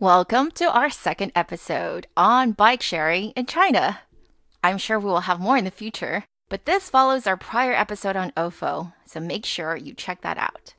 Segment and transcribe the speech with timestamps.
[0.00, 3.98] Welcome to our second episode on bike sharing in China.
[4.62, 8.14] I'm sure we will have more in the future, but this follows our prior episode
[8.14, 10.74] on OFO, so make sure you check that out.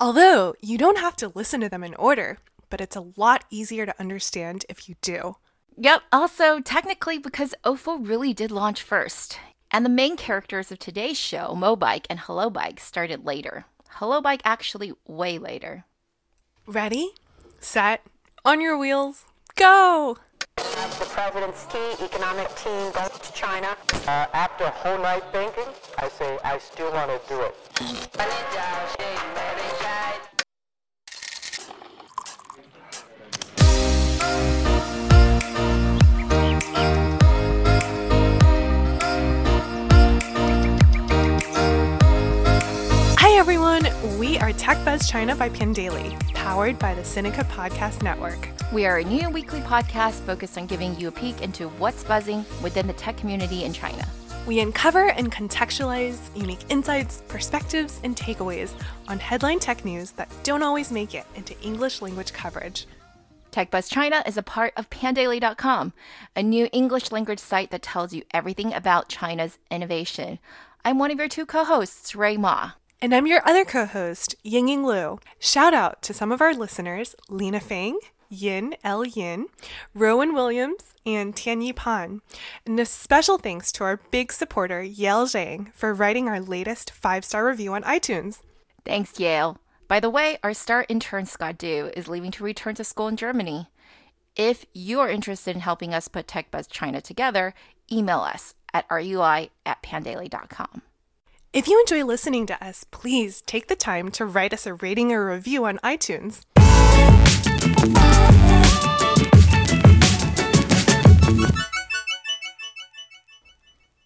[0.00, 3.86] Although you don't have to listen to them in order, but it's a lot easier
[3.86, 5.36] to understand if you do.
[5.76, 9.38] Yep, also, technically, because OFO really did launch first,
[9.70, 13.66] and the main characters of today's show, Mobike and Hello Bike, started later.
[13.88, 15.84] Hello Bike actually way later.
[16.66, 17.10] Ready,
[17.60, 18.04] set,
[18.44, 19.24] on your wheels,
[19.56, 20.18] go!
[20.56, 23.74] The president's key economic team goes to China.
[24.06, 25.64] Uh, after a whole night thinking,
[25.98, 27.54] I say I still want to do it.
[43.44, 43.86] Everyone,
[44.18, 48.48] we are Tech Buzz China by Pandaily, powered by the Sinica Podcast Network.
[48.72, 52.46] We are a new weekly podcast focused on giving you a peek into what's buzzing
[52.62, 54.08] within the tech community in China.
[54.46, 58.72] We uncover and contextualize unique insights, perspectives, and takeaways
[59.08, 62.86] on headline tech news that don't always make it into English language coverage.
[63.52, 65.92] TechBuzz China is a part of Pandaily.com,
[66.34, 70.38] a new English language site that tells you everything about China's innovation.
[70.82, 72.70] I'm one of your two co-hosts, Rui Ma.
[73.04, 75.18] And I'm your other co host, Yingying Lu.
[75.38, 77.98] Shout out to some of our listeners Lena Fang,
[78.30, 79.48] Yin L Yin,
[79.92, 82.22] Rowan Williams, and Tianyi Pan.
[82.64, 87.26] And a special thanks to our big supporter, Yale Zhang, for writing our latest five
[87.26, 88.40] star review on iTunes.
[88.86, 89.58] Thanks, Yale.
[89.86, 93.18] By the way, our star intern Scott Du is leaving to return to school in
[93.18, 93.68] Germany.
[94.34, 97.52] If you are interested in helping us put TechBuzz China together,
[97.92, 100.80] email us at rui at pandaily.com.
[101.54, 105.12] If you enjoy listening to us, please take the time to write us a rating
[105.12, 106.42] or review on iTunes.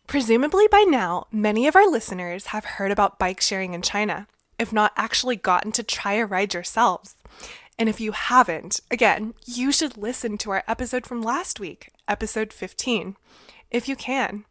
[0.06, 4.26] Presumably by now, many of our listeners have heard about bike sharing in China,
[4.58, 7.16] if not actually gotten to try a ride yourselves.
[7.78, 12.52] And if you haven't, again, you should listen to our episode from last week, episode
[12.52, 13.16] 15,
[13.70, 14.44] if you can.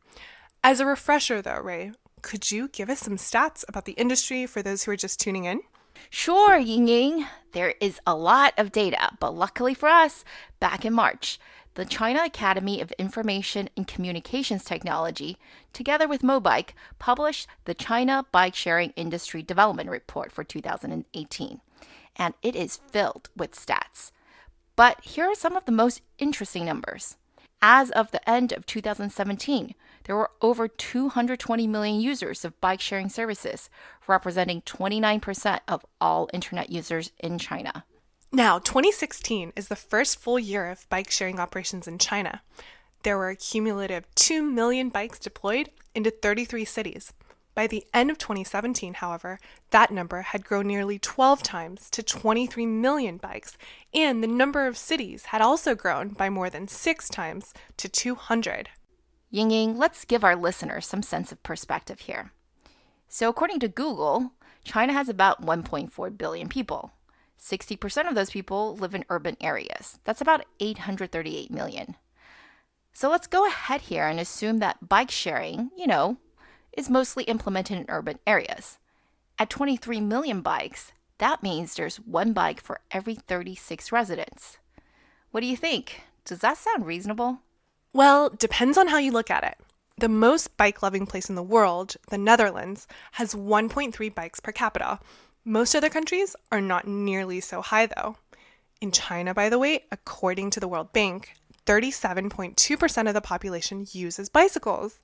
[0.63, 1.91] As a refresher, though, Rui,
[2.27, 5.45] could you give us some stats about the industry for those who are just tuning
[5.45, 5.61] in?
[6.09, 7.25] Sure, Ying Ying.
[7.53, 10.25] There is a lot of data, but luckily for us,
[10.59, 11.39] back in March,
[11.75, 15.37] the China Academy of Information and Communications Technology,
[15.71, 21.61] together with Mobike, published the China Bike Sharing Industry Development Report for 2018.
[22.17, 24.11] And it is filled with stats.
[24.75, 27.16] But here are some of the most interesting numbers.
[27.62, 29.73] As of the end of 2017,
[30.03, 33.69] there were over 220 million users of bike sharing services,
[34.07, 37.84] representing 29% of all internet users in China.
[38.31, 42.41] Now, 2016 is the first full year of bike sharing operations in China.
[43.03, 47.13] There were a cumulative 2 million bikes deployed into 33 cities.
[47.57, 49.40] By the end of 2017, however,
[49.72, 53.57] that number had grown nearly 12 times to 23 million bikes,
[53.95, 58.69] and the number of cities had also grown by more than six times to 200.
[59.31, 62.31] Ying Ying, let's give our listeners some sense of perspective here.
[63.09, 66.91] So, according to Google, China has about 1.4 billion people.
[67.41, 69.97] 60% of those people live in urban areas.
[70.03, 71.96] That's about 838 million.
[72.94, 76.17] So, let's go ahead here and assume that bike sharing, you know,
[76.77, 78.77] is mostly implemented in urban areas.
[79.38, 84.57] At 23 million bikes, that means there's one bike for every 36 residents.
[85.31, 86.03] What do you think?
[86.23, 87.39] Does that sound reasonable?
[87.91, 89.57] Well, depends on how you look at it.
[89.97, 94.99] The most bike loving place in the world, the Netherlands, has 1.3 bikes per capita.
[95.43, 98.17] Most other countries are not nearly so high, though.
[98.79, 101.33] In China, by the way, according to the World Bank,
[101.66, 104.99] 37.2% of the population uses bicycles.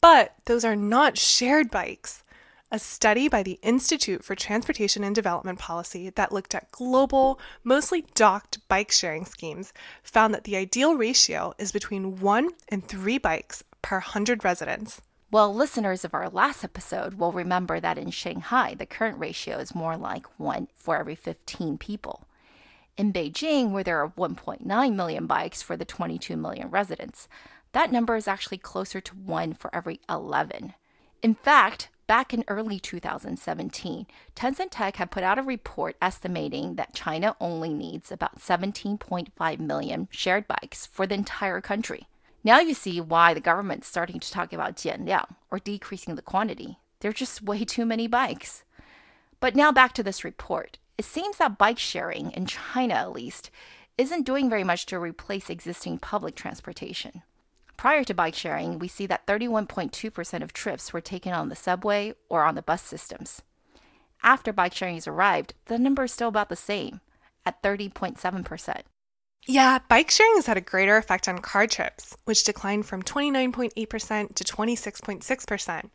[0.00, 2.22] But those are not shared bikes.
[2.70, 8.04] A study by the Institute for Transportation and Development Policy that looked at global, mostly
[8.14, 9.72] docked bike sharing schemes
[10.02, 15.00] found that the ideal ratio is between one and three bikes per 100 residents.
[15.30, 19.74] Well, listeners of our last episode will remember that in Shanghai, the current ratio is
[19.74, 22.26] more like one for every 15 people.
[22.96, 27.28] In Beijing, where there are 1.9 million bikes for the 22 million residents,
[27.72, 30.74] that number is actually closer to one for every 11.
[31.22, 36.94] In fact, back in early 2017, Tencent Tech had put out a report estimating that
[36.94, 42.08] China only needs about 17.5 million shared bikes for the entire country.
[42.44, 46.78] Now you see why the government's starting to talk about 减量, or decreasing the quantity.
[47.00, 48.64] There are just way too many bikes.
[49.40, 50.78] But now back to this report.
[50.96, 53.50] It seems that bike sharing, in China at least,
[53.96, 57.22] isn't doing very much to replace existing public transportation.
[57.78, 62.12] Prior to bike sharing, we see that 31.2% of trips were taken on the subway
[62.28, 63.40] or on the bus systems.
[64.20, 67.00] After bike sharing has arrived, the number is still about the same
[67.46, 68.82] at 30.7%.
[69.46, 74.34] Yeah, bike sharing has had a greater effect on car trips, which declined from 29.8%
[74.34, 75.90] to 26.6%.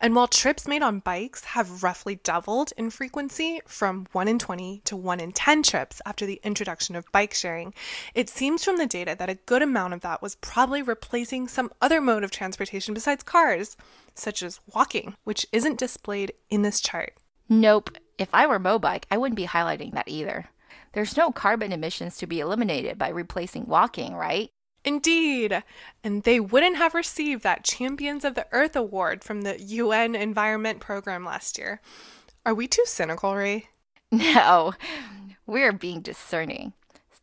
[0.00, 4.82] And while trips made on bikes have roughly doubled in frequency from 1 in 20
[4.86, 7.72] to 1 in 10 trips after the introduction of bike sharing,
[8.12, 11.70] it seems from the data that a good amount of that was probably replacing some
[11.80, 13.76] other mode of transportation besides cars,
[14.16, 17.14] such as walking, which isn't displayed in this chart.
[17.48, 17.90] Nope.
[18.18, 20.46] If I were Mobike, I wouldn't be highlighting that either.
[20.96, 24.48] There's no carbon emissions to be eliminated by replacing walking, right?
[24.82, 25.62] Indeed.
[26.02, 30.80] And they wouldn't have received that Champions of the Earth award from the UN Environment
[30.80, 31.82] Program last year.
[32.46, 33.64] Are we too cynical, Rui?
[34.10, 34.72] No,
[35.46, 36.72] we're being discerning.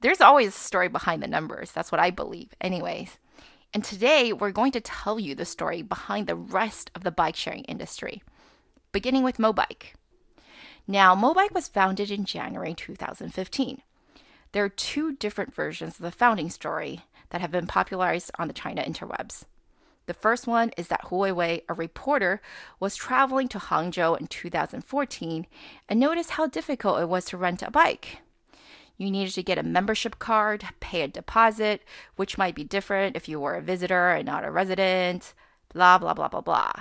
[0.01, 1.71] There's always a story behind the numbers.
[1.71, 3.17] That's what I believe, anyways.
[3.73, 7.35] And today we're going to tell you the story behind the rest of the bike
[7.35, 8.21] sharing industry,
[8.91, 9.95] beginning with Mobike.
[10.87, 13.81] Now, Mobike was founded in January 2015.
[14.51, 18.53] There are two different versions of the founding story that have been popularized on the
[18.53, 19.45] China interwebs.
[20.05, 22.41] The first one is that Hu Wei, a reporter,
[22.79, 25.47] was traveling to Hangzhou in 2014
[25.87, 28.17] and noticed how difficult it was to rent a bike.
[28.97, 31.81] You needed to get a membership card, pay a deposit,
[32.17, 35.33] which might be different if you were a visitor and not a resident,
[35.73, 36.73] blah, blah, blah, blah, blah.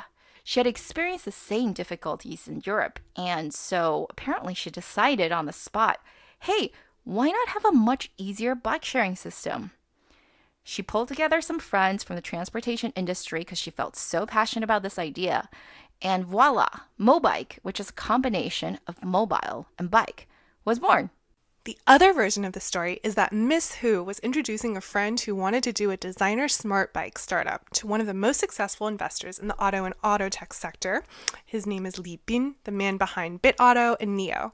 [0.44, 5.52] She had experienced the same difficulties in Europe, and so apparently she decided on the
[5.52, 6.00] spot
[6.40, 6.72] hey,
[7.04, 9.70] why not have a much easier bike sharing system?
[10.64, 14.82] She pulled together some friends from the transportation industry because she felt so passionate about
[14.82, 15.48] this idea.
[16.00, 16.68] And voila,
[16.98, 20.28] Mobike, which is a combination of mobile and bike,
[20.64, 21.10] was born.
[21.64, 25.36] The other version of the story is that Miss Hu was introducing a friend who
[25.36, 29.38] wanted to do a designer smart bike startup to one of the most successful investors
[29.38, 31.04] in the auto and auto tech sector.
[31.46, 34.50] His name is Li Bin, the man behind Bitauto and NIO.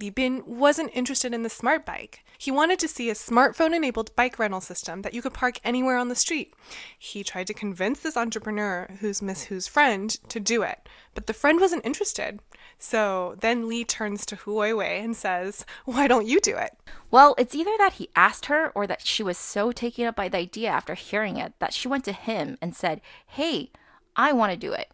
[0.00, 2.24] Li Bin wasn't interested in the smart bike.
[2.38, 5.96] He wanted to see a smartphone enabled bike rental system that you could park anywhere
[5.96, 6.54] on the street.
[6.96, 11.32] He tried to convince this entrepreneur, who's Miss Hu's friend, to do it, but the
[11.32, 12.38] friend wasn't interested.
[12.78, 16.76] So then Li turns to Hu Weiwei and says, Why don't you do it?
[17.10, 20.28] Well, it's either that he asked her or that she was so taken up by
[20.28, 23.72] the idea after hearing it that she went to him and said, Hey,
[24.14, 24.92] I want to do it.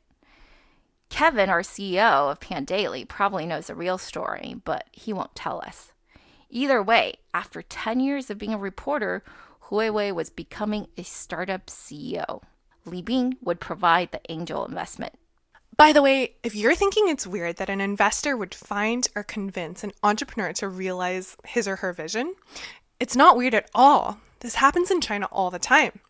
[1.15, 5.93] Kevin, our CEO of Pandaily, probably knows the real story, but he won't tell us.
[6.51, 9.23] Either way, after 10 years of being a reporter,
[9.61, 12.43] Hu Weiwei was becoming a startup CEO.
[12.85, 15.13] Li Bin would provide the angel investment.
[15.77, 19.85] By the way, if you're thinking it's weird that an investor would find or convince
[19.85, 22.35] an entrepreneur to realize his or her vision,
[22.99, 24.19] it's not weird at all.
[24.41, 26.01] This happens in China all the time.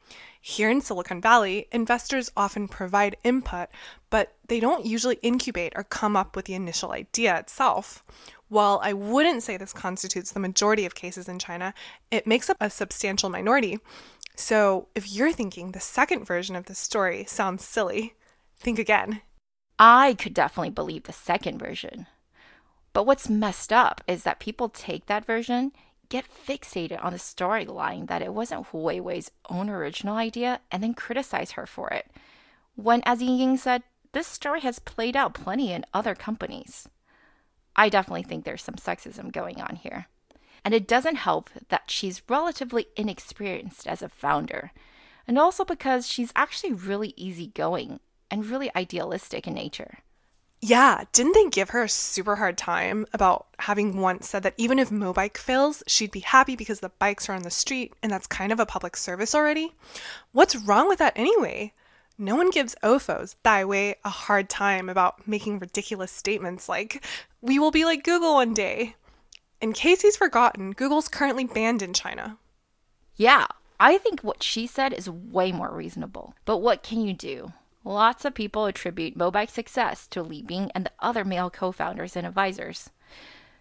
[0.40, 3.68] Here in Silicon Valley, investors often provide input,
[4.10, 8.04] but they don't usually incubate or come up with the initial idea itself.
[8.48, 11.72] While I wouldn't say this constitutes the majority of cases in China,
[12.10, 13.78] it makes up a substantial minority.
[14.36, 18.14] So if you're thinking the second version of the story sounds silly,
[18.58, 19.22] think again.
[19.78, 22.06] I could definitely believe the second version.
[22.92, 25.72] But what's messed up is that people take that version,
[26.14, 28.88] get fixated on the storyline that it wasn't Hu
[29.50, 32.06] own original idea, and then criticize her for it.
[32.76, 36.88] When, as Ying said, this story has played out plenty in other companies.
[37.74, 40.06] I definitely think there's some sexism going on here.
[40.64, 44.70] And it doesn't help that she's relatively inexperienced as a founder,
[45.26, 47.98] and also because she's actually really easygoing
[48.30, 49.98] and really idealistic in nature.
[50.66, 54.78] Yeah, didn't they give her a super hard time about having once said that even
[54.78, 58.26] if Mobike fails, she'd be happy because the bikes are on the street and that's
[58.26, 59.74] kind of a public service already?
[60.32, 61.74] What's wrong with that anyway?
[62.16, 67.04] No one gives OFOs, Dai Wei, a hard time about making ridiculous statements like,
[67.42, 68.96] we will be like Google one day.
[69.60, 72.38] In case he's forgotten, Google's currently banned in China.
[73.16, 76.34] Yeah, I think what she said is way more reasonable.
[76.46, 77.52] But what can you do?
[77.84, 80.42] Lots of people attribute Mobike's success to Li
[80.74, 82.88] and the other male co founders and advisors.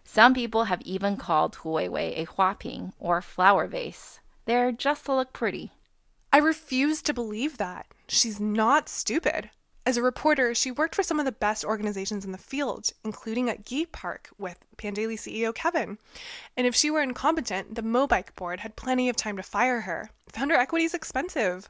[0.05, 4.21] Some people have even called Hu Weiwei a huaping or flower vase.
[4.45, 5.71] They're just to look pretty.
[6.31, 7.87] I refuse to believe that.
[8.07, 9.49] She's not stupid.
[9.85, 13.49] As a reporter, she worked for some of the best organizations in the field, including
[13.49, 15.97] at GeekPark with Pandaily CEO Kevin.
[16.55, 20.09] And if she were incompetent, the Mobike board had plenty of time to fire her.
[20.29, 21.69] Founder equity is expensive.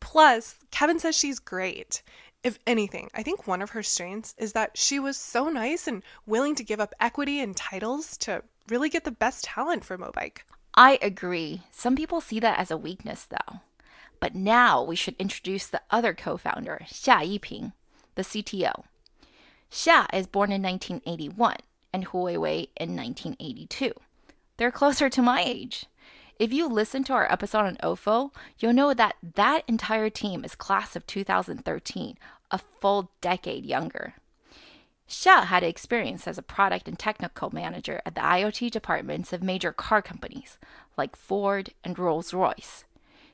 [0.00, 2.02] Plus, Kevin says she's great.
[2.42, 6.02] If anything, I think one of her strengths is that she was so nice and
[6.24, 10.38] willing to give up equity and titles to really get the best talent for Mobike.
[10.74, 11.62] I agree.
[11.70, 13.60] Some people see that as a weakness, though.
[14.20, 17.72] But now we should introduce the other co founder, Xia Yiping,
[18.14, 18.84] the CTO.
[19.70, 21.56] Xia is born in 1981
[21.92, 23.92] and Hu Weiwei in 1982.
[24.56, 25.86] They're closer to my age.
[26.38, 30.54] If you listen to our episode on OFO, you'll know that that entire team is
[30.54, 32.16] class of 2013,
[32.50, 34.14] a full decade younger.
[35.08, 39.72] Xia had experience as a product and technical manager at the IoT departments of major
[39.72, 40.56] car companies
[40.96, 42.84] like Ford and Rolls Royce.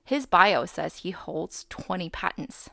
[0.06, 2.70] His bio says he holds 20 patents.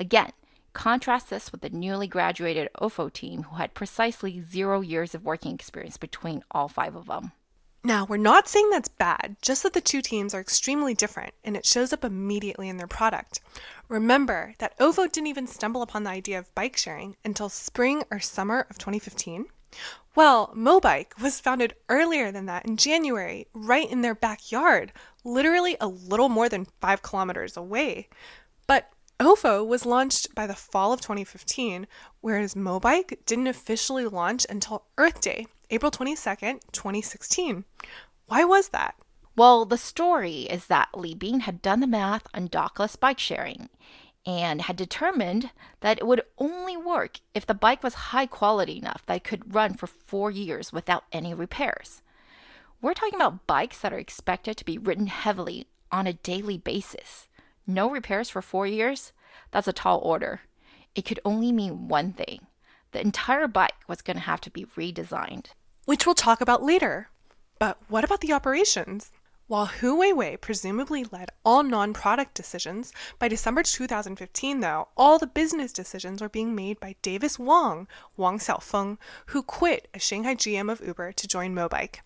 [0.00, 0.32] Again,
[0.72, 5.54] contrast this with the newly graduated OFO team who had precisely zero years of working
[5.54, 7.30] experience between all five of them.
[7.84, 11.56] Now, we're not saying that's bad, just that the two teams are extremely different and
[11.56, 13.40] it shows up immediately in their product.
[13.88, 18.18] Remember that OFO didn't even stumble upon the idea of bike sharing until spring or
[18.18, 19.46] summer of 2015.
[20.14, 24.92] Well, Mobike was founded earlier than that in January, right in their backyard,
[25.24, 28.08] literally a little more than five kilometers away.
[28.66, 31.86] But OFO was launched by the fall of 2015,
[32.20, 37.64] whereas Mobike didn't officially launch until Earth Day, April 22nd, 2016.
[38.26, 38.94] Why was that?
[39.36, 43.68] Well, the story is that Li Bin had done the math on dockless bike sharing
[44.26, 45.50] and had determined
[45.80, 49.54] that it would only work if the bike was high quality enough that it could
[49.54, 52.00] run for four years without any repairs.
[52.80, 57.28] We're talking about bikes that are expected to be ridden heavily on a daily basis.
[57.66, 59.12] No repairs for four years?
[59.50, 60.42] That's a tall order.
[60.94, 62.46] It could only mean one thing
[62.92, 65.46] the entire bike was going to have to be redesigned.
[65.84, 67.08] Which we'll talk about later.
[67.58, 69.10] But what about the operations?
[69.46, 75.26] While Hu Weiwei presumably led all non product decisions, by December 2015, though, all the
[75.26, 77.86] business decisions were being made by Davis Wang,
[78.16, 78.96] Wang Xiaofeng,
[79.26, 81.96] who quit as Shanghai GM of Uber to join Mobike.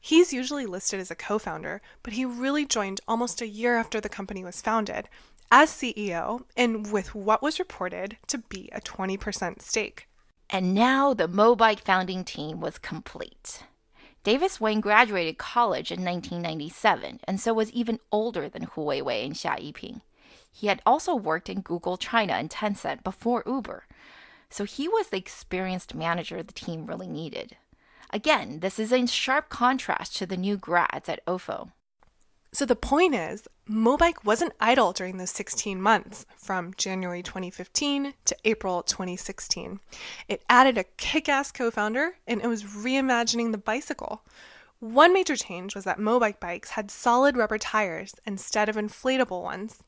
[0.00, 4.00] He's usually listed as a co founder, but he really joined almost a year after
[4.00, 5.10] the company was founded
[5.52, 10.08] as CEO and with what was reported to be a 20% stake.
[10.48, 13.64] And now the Mobike founding team was complete.
[14.26, 19.34] Davis Wang graduated college in 1997 and so was even older than Hu Weiwei and
[19.34, 20.00] Xia Yiping.
[20.52, 23.86] He had also worked in Google China and Tencent before Uber,
[24.50, 27.56] so he was the experienced manager the team really needed.
[28.10, 31.70] Again, this is in sharp contrast to the new grads at OFO.
[32.56, 38.36] So the point is, Mobike wasn't idle during those 16 months from January 2015 to
[38.46, 39.78] April 2016.
[40.26, 44.22] It added a kick ass co founder and it was reimagining the bicycle.
[44.80, 49.82] One major change was that Mobike bikes had solid rubber tires instead of inflatable ones.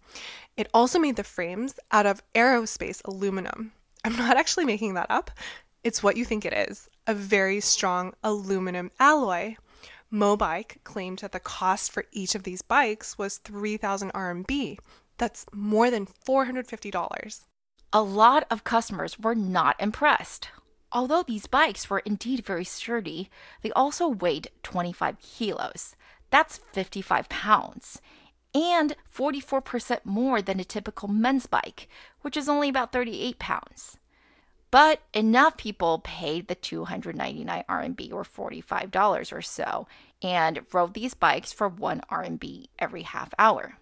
[0.58, 3.72] It also made the frames out of aerospace aluminum.
[4.04, 5.30] I'm not actually making that up,
[5.84, 9.56] it's what you think it is a very strong aluminum alloy.
[10.12, 14.78] Mobike claimed that the cost for each of these bikes was 3,000 RMB.
[15.18, 17.44] That's more than $450.
[17.92, 20.48] A lot of customers were not impressed.
[20.92, 23.28] Although these bikes were indeed very sturdy,
[23.62, 25.94] they also weighed 25 kilos.
[26.30, 28.00] That's 55 pounds.
[28.54, 31.88] And 44% more than a typical men's bike,
[32.22, 33.98] which is only about 38 pounds.
[34.70, 39.86] But enough people paid the 299 RMB or $45 or so
[40.22, 43.78] and rode these bikes for 1 RMB every half hour.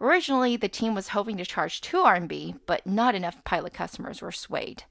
[0.00, 4.32] Originally, the team was hoping to charge 2 RMB, but not enough pilot customers were
[4.32, 4.84] swayed.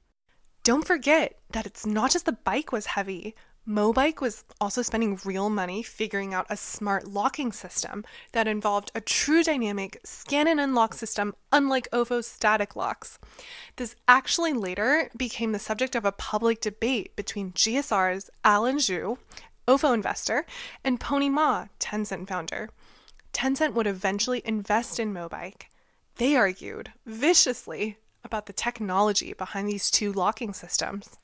[0.62, 3.34] Don't forget that it's not just the bike was heavy.
[3.68, 9.00] Mobike was also spending real money figuring out a smart locking system that involved a
[9.00, 13.18] true dynamic scan and unlock system, unlike OFO's static locks.
[13.76, 19.18] This actually later became the subject of a public debate between GSR's Allen Zhu,
[19.68, 20.46] OFO investor,
[20.82, 22.70] and Pony Ma, Tencent founder.
[23.32, 25.64] Tencent would eventually invest in Mobike.
[26.16, 31.19] They argued viciously about the technology behind these two locking systems.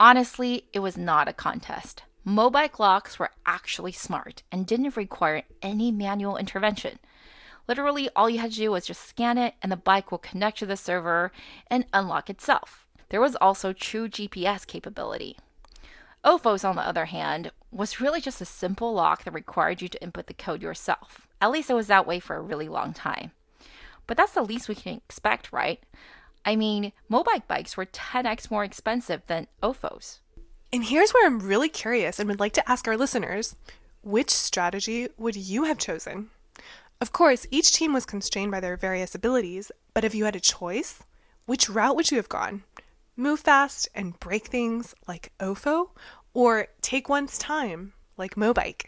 [0.00, 2.02] Honestly, it was not a contest.
[2.26, 6.98] Mobike locks were actually smart and didn't require any manual intervention.
[7.68, 10.58] Literally, all you had to do was just scan it, and the bike will connect
[10.58, 11.32] to the server
[11.68, 12.86] and unlock itself.
[13.08, 15.38] There was also true GPS capability.
[16.24, 20.02] OFOS, on the other hand, was really just a simple lock that required you to
[20.02, 21.26] input the code yourself.
[21.40, 23.32] At least it was that way for a really long time.
[24.06, 25.82] But that's the least we can expect, right?
[26.44, 30.18] I mean, Mobike bikes were 10x more expensive than OFOs.
[30.72, 33.56] And here's where I'm really curious and would like to ask our listeners
[34.02, 36.30] which strategy would you have chosen?
[37.00, 40.40] Of course, each team was constrained by their various abilities, but if you had a
[40.40, 41.02] choice,
[41.46, 42.64] which route would you have gone?
[43.16, 45.90] Move fast and break things like OFO,
[46.34, 48.86] or take one's time like Mobike?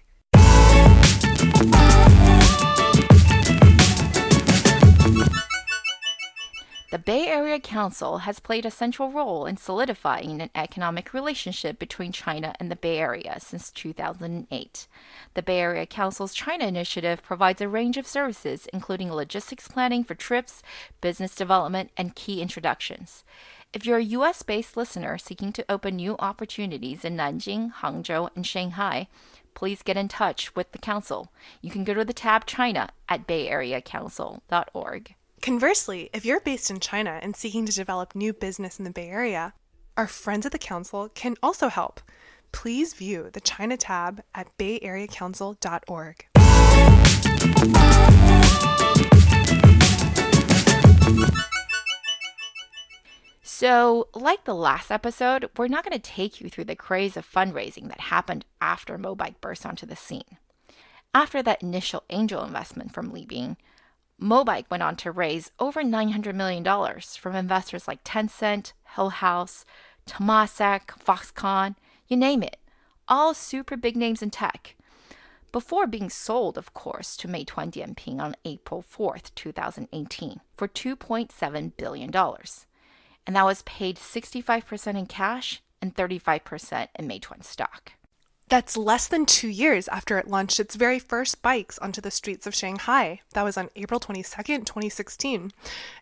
[6.88, 12.12] The Bay Area Council has played a central role in solidifying an economic relationship between
[12.12, 14.87] China and the Bay Area since 2008.
[15.35, 20.14] The Bay Area Council's China Initiative provides a range of services, including logistics planning for
[20.14, 20.62] trips,
[21.00, 23.25] business development, and key introductions.
[23.73, 28.47] If you're a US based listener seeking to open new opportunities in Nanjing, Hangzhou, and
[28.47, 29.09] Shanghai,
[29.55, 31.33] please get in touch with the Council.
[31.61, 35.16] You can go to the tab China at bayareacouncil.org.
[35.43, 39.09] Conversely, if you're based in China and seeking to develop new business in the Bay
[39.09, 39.55] Area,
[39.97, 42.00] our friends at the Council can also help.
[42.52, 46.26] Please view the China tab at bayareacouncil.org.
[53.43, 57.31] So, like the last episode, we're not going to take you through the craze of
[57.31, 60.37] fundraising that happened after Mobike burst onto the scene.
[61.14, 63.57] After that initial angel investment from Li Bin,
[64.20, 66.64] Mobike went on to raise over $900 million
[67.00, 69.64] from investors like Tencent, Hillhouse,
[70.06, 71.76] Temasek, Foxconn,
[72.08, 72.56] you name it,
[73.08, 74.75] all super big names in tech.
[75.52, 82.14] Before being sold, of course, to Meituan Dianping on April 4th, 2018, for $2.7 billion.
[83.26, 87.92] And that was paid 65% in cash and 35% in Meituan stock.
[88.49, 92.47] That's less than two years after it launched its very first bikes onto the streets
[92.47, 93.21] of Shanghai.
[93.33, 95.50] That was on April 22nd, 2016.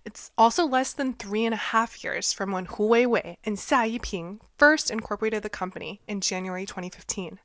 [0.05, 3.99] It's also less than three and a half years from when Hu Weiwei and Xia
[3.99, 7.39] Yiping first incorporated the company in January 2015.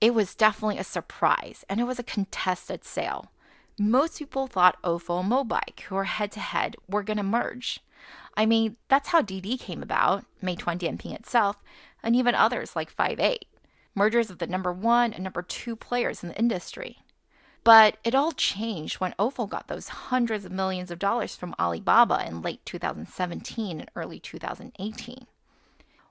[0.00, 3.32] It was definitely a surprise, and it was a contested sale.
[3.78, 7.80] Most people thought Ofo and Mobike, who are head to head, were going to merge.
[8.38, 11.62] I mean, that's how Didi came about, Meituan Dianping itself,
[12.02, 13.44] and even others like 58
[13.94, 16.98] mergers of the number one and number two players in the industry.
[17.62, 22.24] But it all changed when Ofo got those hundreds of millions of dollars from Alibaba
[22.26, 25.26] in late 2017 and early 2018.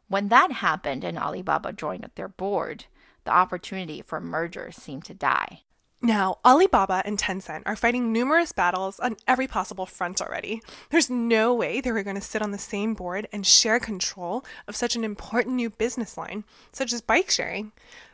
[0.07, 2.85] When that happened and Alibaba joined their board,
[3.23, 5.63] the opportunity for a merger seemed to die.
[6.01, 10.61] Now, Alibaba and Tencent are fighting numerous battles on every possible front already.
[10.91, 14.45] There's no way they were going to sit on the same board and share control
[14.65, 17.73] of such an important new business line, such as bike sharing.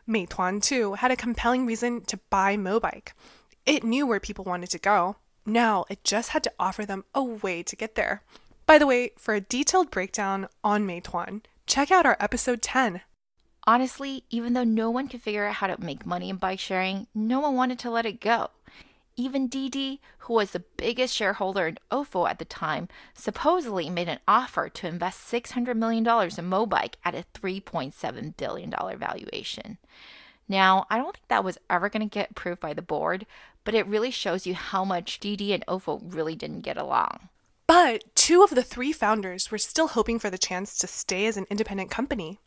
[0.09, 3.09] Meituan, too, had a compelling reason to buy Mobike.
[3.67, 5.17] It knew where people wanted to go.
[5.45, 8.23] Now, it just had to offer them a way to get there.
[8.65, 13.01] By the way, for a detailed breakdown on Meituan, check out our episode 10
[13.67, 17.07] Honestly, even though no one could figure out how to make money in bike sharing,
[17.15, 18.49] no one wanted to let it go.
[19.17, 24.19] Even Didi, who was the biggest shareholder in Ofo at the time, supposedly made an
[24.27, 29.77] offer to invest $600 million in Mobike at a $3.7 billion valuation.
[30.47, 33.25] Now, I don't think that was ever going to get approved by the board,
[33.63, 37.29] but it really shows you how much Didi and Ofo really didn't get along.
[37.67, 41.35] But two of the three founders were still hoping for the chance to stay as
[41.35, 42.39] an independent company.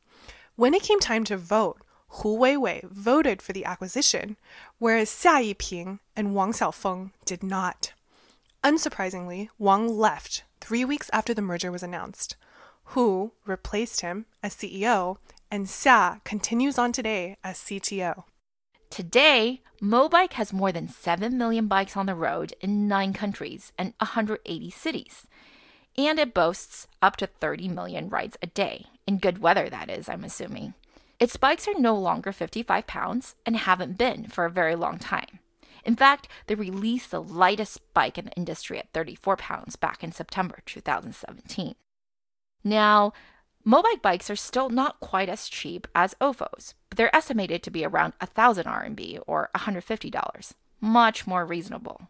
[0.59, 4.37] When it came time to vote, Hu Weiwei voted for the acquisition,
[4.79, 7.93] whereas Xia Yiping and Wang Xiaofeng did not.
[8.65, 12.35] Unsurprisingly, Wang left three weeks after the merger was announced.
[12.87, 15.19] Hu replaced him as CEO,
[15.49, 18.25] and Xia continues on today as CTO.
[18.91, 23.95] Today, Mobike has more than 7 million bikes on the road in 9 countries and
[24.01, 25.28] 180 cities
[25.99, 28.87] and it boasts up to 30 million rides a day.
[29.07, 30.75] In good weather, that is, I'm assuming.
[31.19, 35.41] Its bikes are no longer 55 pounds and haven't been for a very long time.
[35.85, 40.13] In fact, they released the lightest bike in the industry at 34 pounds back in
[40.13, 41.75] September 2017.
[42.63, 43.13] Now,
[43.67, 47.85] Mobike bikes are still not quite as cheap as Ofos, but they're estimated to be
[47.85, 52.09] around 1,000 RMB or $150, much more reasonable.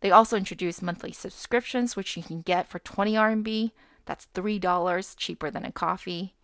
[0.00, 3.70] They also introduced monthly subscriptions, which you can get for 20 RMB.
[4.06, 6.34] That's $3 cheaper than a coffee.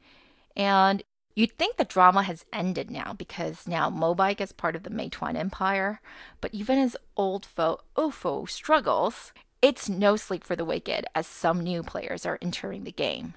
[0.55, 1.03] And
[1.35, 5.37] you'd think the drama has ended now because now Mobike is part of the Meituan
[5.37, 6.01] empire.
[6.41, 11.61] But even as old foe Ofo struggles, it's no sleep for the wicked as some
[11.61, 13.35] new players are entering the game.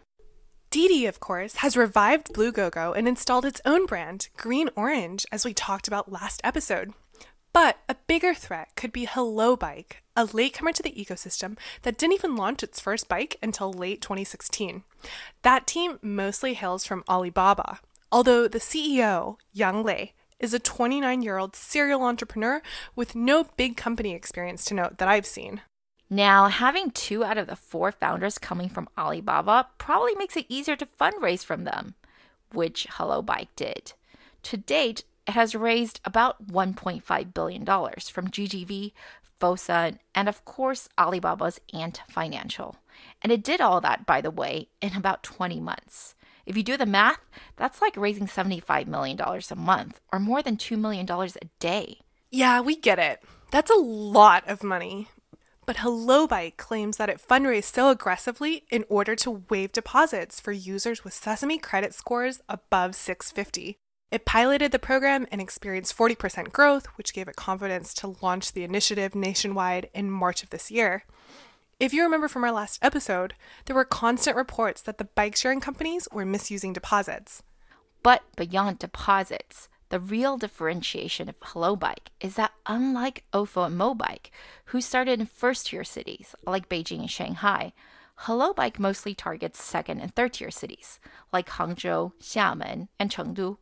[0.70, 5.54] Didi, of course, has revived Bluegogo and installed its own brand, Green Orange, as we
[5.54, 6.94] talked about last episode.
[7.52, 12.14] But a bigger threat could be Hello Bike, a latecomer to the ecosystem that didn't
[12.14, 14.84] even launch its first bike until late 2016.
[15.42, 17.80] That team mostly hails from Alibaba,
[18.12, 22.62] although the CEO, Yang Lei, is a 29 year old serial entrepreneur
[22.96, 25.62] with no big company experience to note that I've seen.
[26.10, 30.76] Now, having two out of the four founders coming from Alibaba probably makes it easier
[30.76, 31.96] to fundraise from them,
[32.52, 33.94] which Hello Bike did.
[34.44, 38.94] To date, it has raised about $1.5 billion from GGV,
[39.40, 42.78] Fosun, and of course Alibaba's Ant Financial.
[43.22, 46.16] And it did all that, by the way, in about 20 months.
[46.48, 47.20] If you do the math,
[47.58, 52.00] that's like raising $75 million a month or more than $2 million a day.
[52.32, 53.22] Yeah, we get it.
[53.52, 55.10] That's a lot of money.
[55.68, 61.04] But HelloBike claims that it fundraised so aggressively in order to waive deposits for users
[61.04, 63.78] with Sesame credit scores above 650.
[64.12, 68.64] It piloted the program and experienced 40% growth, which gave it confidence to launch the
[68.64, 71.04] initiative nationwide in March of this year.
[71.80, 75.62] If you remember from our last episode, there were constant reports that the bike sharing
[75.62, 77.44] companies were misusing deposits.
[78.02, 84.30] But beyond deposits, the real differentiation of HelloBike is that unlike Ofo and Mobike,
[84.66, 87.74] who started in first tier cities like Beijing and Shanghai,
[88.24, 91.00] HelloBike mostly targets second and third tier cities
[91.32, 93.58] like Hangzhou, Xiamen, and Chengdu.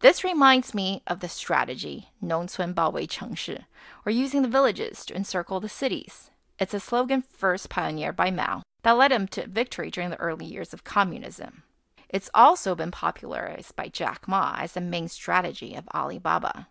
[0.00, 3.64] This reminds me of the strategy 农村包围城市,
[4.04, 6.30] or using the villages to encircle the cities.
[6.58, 10.46] It's a slogan first pioneered by Mao that led him to victory during the early
[10.46, 11.62] years of communism.
[12.08, 16.68] It's also been popularized by Jack Ma as the main strategy of Alibaba.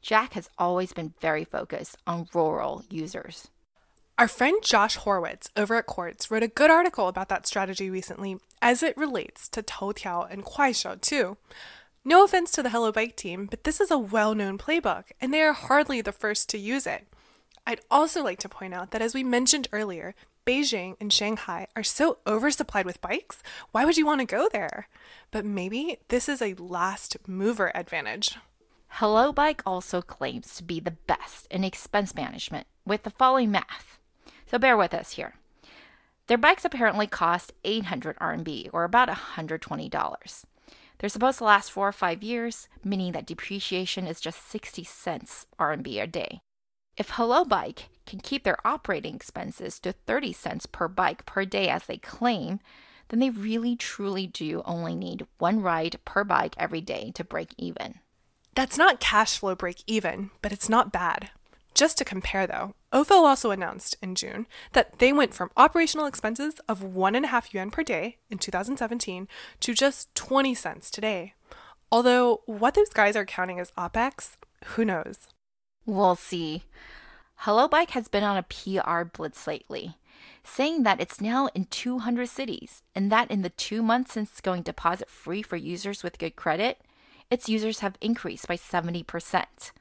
[0.00, 3.48] Jack has always been very focused on rural users.
[4.18, 8.38] Our friend Josh Horowitz over at Quartz wrote a good article about that strategy recently
[8.62, 11.36] as it relates to Toutiao and Kuaishou too.
[12.05, 15.33] No offense to the Hello Bike team, but this is a well known playbook, and
[15.33, 17.07] they are hardly the first to use it.
[17.65, 20.13] I'd also like to point out that as we mentioned earlier,
[20.45, 24.89] Beijing and Shanghai are so oversupplied with bikes, why would you want to go there?
[25.31, 28.35] But maybe this is a last mover advantage.
[28.89, 33.97] Hello Bike also claims to be the best in expense management with the following math.
[34.51, 35.35] So bear with us here.
[36.27, 40.43] Their bikes apparently cost 800 RMB or about $120.
[41.03, 45.45] They're supposed to last four or five years, meaning that depreciation is just 60 cents
[45.59, 46.39] RMB a day.
[46.95, 51.67] If Hello Bike can keep their operating expenses to 30 cents per bike per day
[51.67, 52.61] as they claim,
[53.09, 57.53] then they really truly do only need one ride per bike every day to break
[57.57, 57.95] even.
[58.55, 61.31] That's not cash flow break even, but it's not bad.
[61.73, 66.55] Just to compare though, Ofo also announced in June that they went from operational expenses
[66.69, 69.27] of one and a half yuan per day in 2017
[69.61, 71.33] to just 20 cents today.
[71.91, 75.29] Although what those guys are counting as OPEX, who knows?
[75.87, 76.65] We'll see.
[77.37, 79.97] Hello Bike has been on a PR blitz lately,
[80.43, 84.61] saying that it's now in 200 cities and that in the two months since going
[84.61, 86.79] deposit free for users with good credit,
[87.31, 89.71] its users have increased by 70%.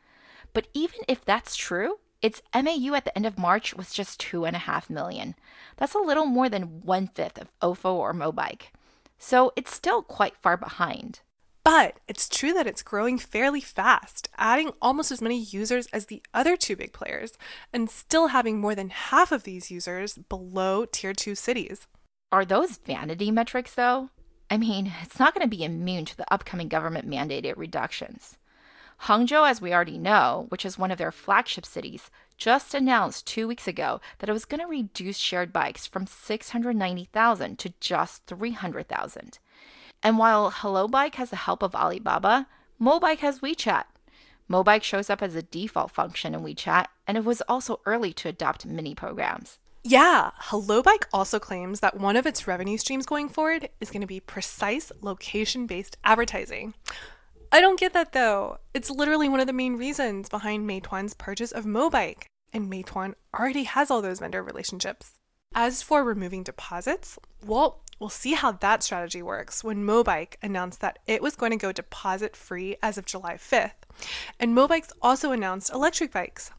[0.54, 4.88] But even if that's true, its MAU at the end of March was just 2.5
[4.88, 5.34] million.
[5.76, 8.70] That's a little more than one fifth of OFO or Mobike.
[9.18, 11.20] So it's still quite far behind.
[11.64, 16.22] But it's true that it's growing fairly fast, adding almost as many users as the
[16.34, 17.32] other two big players,
[17.72, 21.86] and still having more than half of these users below tier 2 cities.
[22.32, 24.10] Are those vanity metrics, though?
[24.50, 28.38] I mean, it's not going to be immune to the upcoming government mandated reductions.
[29.06, 33.48] Hangzhou, as we already know, which is one of their flagship cities, just announced two
[33.48, 39.38] weeks ago that it was going to reduce shared bikes from 690,000 to just 300,000.
[40.04, 42.46] And while Hello Bike has the help of Alibaba,
[42.80, 43.84] Mobike has WeChat.
[44.48, 48.28] Mobike shows up as a default function in WeChat, and it was also early to
[48.28, 49.58] adopt mini programs.
[49.84, 54.06] Yeah, HelloBike also claims that one of its revenue streams going forward is going to
[54.06, 56.74] be precise location based advertising.
[57.54, 58.56] I don't get that though.
[58.72, 63.64] It's literally one of the main reasons behind Meituan's purchase of Mobike, and Meituan already
[63.64, 65.18] has all those vendor relationships.
[65.54, 71.00] As for removing deposits, well, we'll see how that strategy works when Mobike announced that
[71.06, 73.84] it was going to go deposit free as of July 5th.
[74.40, 76.52] And Mobike's also announced electric bikes.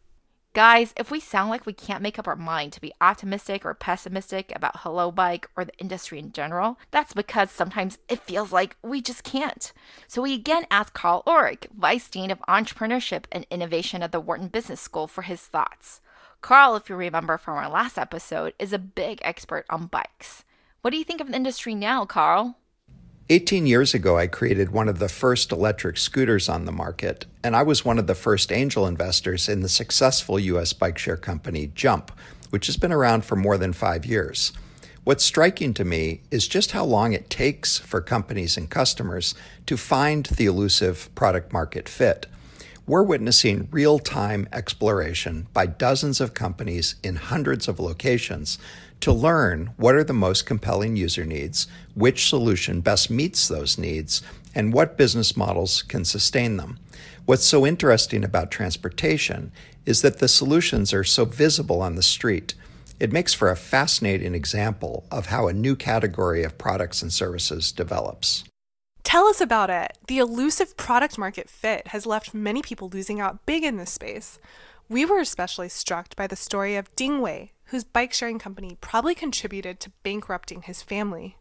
[0.54, 3.74] Guys, if we sound like we can't make up our mind to be optimistic or
[3.74, 8.76] pessimistic about Hello Bike or the industry in general, that's because sometimes it feels like
[8.84, 9.74] we just can't.
[10.08, 14.48] So we again asked Carl Ulrich, Vice Dean of Entrepreneurship and Innovation at the Wharton
[14.48, 16.02] Business School, for his thoughts.
[16.42, 20.44] Carl, if you remember from our last episode, is a big expert on bikes.
[20.82, 22.58] What do you think of the industry now, Carl?
[23.30, 27.56] 18 years ago, I created one of the first electric scooters on the market, and
[27.56, 30.74] I was one of the first angel investors in the successful U.S.
[30.74, 32.12] bike share company Jump,
[32.50, 34.52] which has been around for more than five years.
[35.06, 39.36] What's striking to me is just how long it takes for companies and customers
[39.68, 42.26] to find the elusive product market fit.
[42.86, 48.60] We're witnessing real time exploration by dozens of companies in hundreds of locations
[49.04, 54.22] to learn what are the most compelling user needs, which solution best meets those needs,
[54.56, 56.80] and what business models can sustain them.
[57.26, 59.52] What's so interesting about transportation
[59.86, 62.54] is that the solutions are so visible on the street.
[62.98, 67.74] It makes for a fascinating example of how a new category of products and services
[67.74, 68.46] develops.
[69.04, 69.98] Tell us about it.
[70.08, 74.40] The elusive product market fit has left many people losing out big in this space.
[74.88, 79.16] We were especially struck by the story of Ding Wei, whose bike sharing company probably
[79.16, 81.38] contributed to bankrupting his family.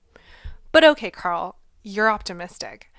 [0.73, 2.91] But okay, Carl, you're optimistic.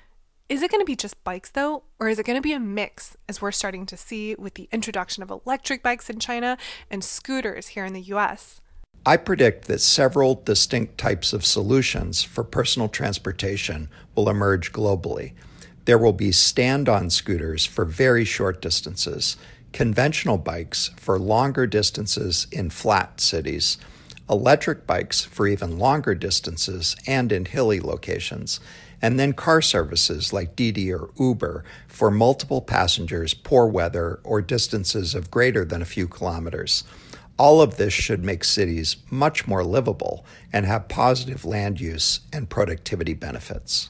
[0.50, 2.60] Is it going to be just bikes though, or is it going to be a
[2.60, 6.60] mix as we're starting to see with the introduction of electric bikes in China
[6.92, 8.62] and scooters here in the US?
[9.04, 15.34] I predict that several distinct types of solutions for personal transportation will emerge globally.
[15.86, 19.38] There will be stand on scooters for very short distances,
[19.74, 23.78] conventional bikes for longer distances in flat cities,
[24.30, 28.60] electric bikes for even longer distances and in hilly locations,
[29.02, 35.14] and then car services like Didi or Uber for multiple passengers, poor weather, or distances
[35.14, 36.86] of greater than a few kilometers.
[37.38, 42.50] All of this should make cities much more livable and have positive land use and
[42.50, 43.90] productivity benefits.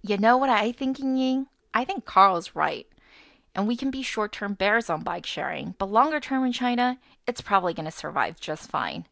[0.00, 1.48] You know what I think, Ying?
[1.74, 2.86] I think Carl's right.
[3.56, 6.98] And we can be short term bears on bike sharing, but longer term in China,
[7.26, 9.06] it's probably going to survive just fine.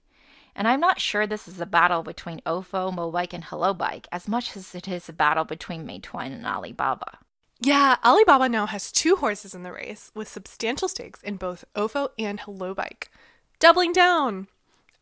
[0.54, 4.28] And I'm not sure this is a battle between Ofo, Mobike, and Hello Bike as
[4.28, 7.18] much as it is a battle between Meituan and Alibaba.
[7.58, 12.10] Yeah, Alibaba now has two horses in the race with substantial stakes in both Ofo
[12.18, 13.10] and Hello Bike.
[13.58, 14.48] Doubling down!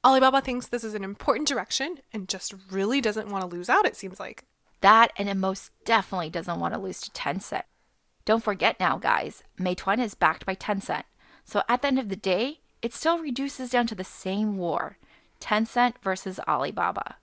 [0.05, 3.87] Alibaba thinks this is an important direction and just really doesn't want to lose out,
[3.87, 4.45] it seems like.
[4.83, 7.63] That and it most definitely doesn't want to lose to Tencent.
[8.25, 11.05] Don't forget now, guys, Meituan is backed by Tencent.
[11.45, 14.99] So at the end of the day, it still reduces down to the same war
[15.41, 17.17] Tencent versus Alibaba,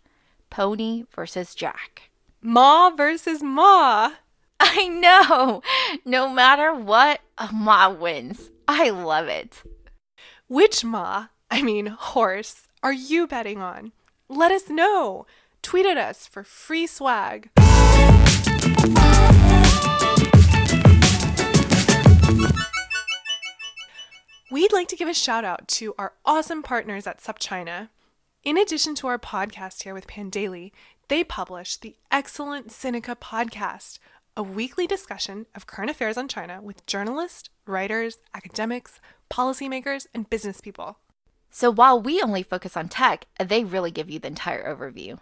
[0.49, 2.09] Pony versus Jack.
[2.41, 4.11] Ma versus Ma!
[4.59, 5.61] I know!
[6.03, 7.21] No matter what,
[7.53, 8.51] Ma wins.
[8.67, 9.63] I love it.
[10.47, 13.93] Which Ma, I mean horse, are you betting on?
[14.27, 15.25] Let us know.
[15.61, 17.49] Tweet at us for free swag.
[24.51, 27.89] We'd like to give a shout out to our awesome partners at SupChina.
[28.43, 30.71] In addition to our podcast here with Pandaily,
[31.07, 33.99] they publish the excellent Sinica podcast,
[34.35, 40.61] a weekly discussion of current affairs on China with journalists, writers, academics, policymakers, and business
[40.61, 40.97] people.
[41.51, 45.19] So while we only focus on tech, they really give you the entire overview.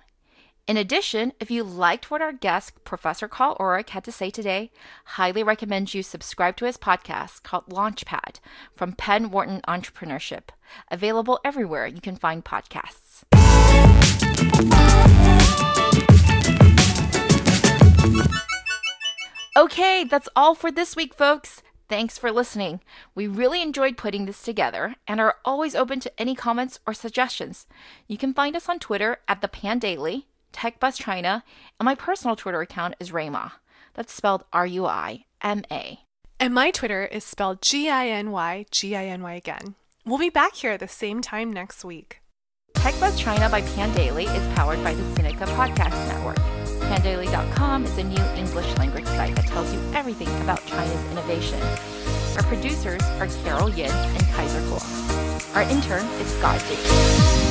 [0.67, 4.69] In addition, if you liked what our guest, Professor Carl Ulrich, had to say today,
[5.05, 8.41] highly recommend you subscribe to his podcast called Launchpad
[8.75, 10.49] from Penn Wharton Entrepreneurship,
[10.91, 13.23] available everywhere you can find podcasts.
[19.55, 21.63] Okay, that's all for this week, folks.
[21.87, 22.81] Thanks for listening.
[23.15, 27.67] We really enjoyed putting this together and are always open to any comments or suggestions.
[28.05, 31.43] You can find us on Twitter at the Pandaily, TechBuzz China,
[31.79, 33.53] and my personal Twitter account is Rayma.
[33.93, 35.99] That's spelled R U I M A.
[36.39, 39.75] And my Twitter is spelled G I N Y G I N Y again.
[40.05, 42.21] We'll be back here at the same time next week.
[42.75, 46.37] TechBuzz China by Pandaily is powered by the Sinica Podcast Network.
[46.87, 51.59] Pandaily.com is a new English language site that tells you everything about China's innovation.
[52.37, 55.55] Our producers are Carol Yin and Kaiser Kuo.
[55.55, 57.46] Our intern is Scott Dickey.